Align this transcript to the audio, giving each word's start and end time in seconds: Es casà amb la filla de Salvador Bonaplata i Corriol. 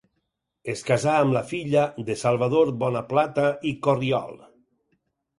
Es 0.71 0.79
casà 0.85 1.11
amb 1.25 1.35
la 1.35 1.43
filla 1.49 1.83
de 2.07 2.15
Salvador 2.21 2.71
Bonaplata 2.83 3.43
i 3.73 3.75
Corriol. 3.89 4.33